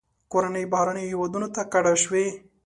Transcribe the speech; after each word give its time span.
کورنۍ 0.31 0.65
بهرنیو 0.73 1.07
هیوادونو 1.11 1.47
ته 1.55 1.61
کډه 1.71 1.93
شوې. 2.03 2.25